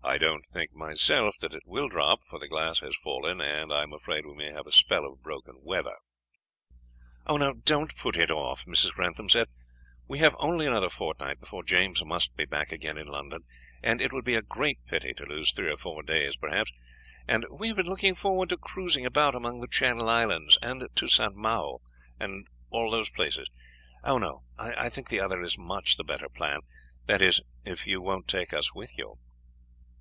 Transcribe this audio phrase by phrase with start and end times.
[0.00, 3.82] I don't think myself that it will drop, for the glass has fallen, and I
[3.82, 5.96] am afraid we may have a spell of broken weather."
[7.26, 8.92] "Oh, no; don't put it off," Mrs.
[8.94, 9.48] Grantham said;
[10.06, 13.42] "we have only another fortnight before James must be back again in London,
[13.82, 16.72] and it would be a great pity to lose three or four days perhaps;
[17.26, 21.06] and we have been looking forward to cruising about among the Channel Islands, and to
[21.08, 21.34] St.
[21.34, 21.80] Mao,
[22.18, 23.50] and all those places.
[24.04, 26.60] Oh, no; I think the other is much the better plan
[27.04, 29.16] that is if you won't take us with you."